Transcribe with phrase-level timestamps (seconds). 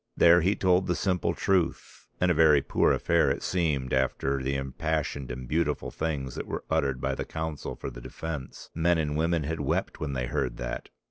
[0.17, 4.55] There he told the simple truth, and a very poor affair it seemed after the
[4.55, 8.71] impassioned and beautiful things that were uttered by the counsel for the defence.
[8.73, 10.89] Men and women had wept when they heard that.